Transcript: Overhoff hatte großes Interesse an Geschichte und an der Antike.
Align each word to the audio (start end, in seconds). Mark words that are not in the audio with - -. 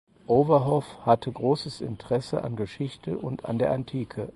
Overhoff 0.25 1.05
hatte 1.05 1.31
großes 1.31 1.79
Interesse 1.79 2.43
an 2.43 2.55
Geschichte 2.55 3.19
und 3.19 3.45
an 3.45 3.59
der 3.59 3.71
Antike. 3.71 4.29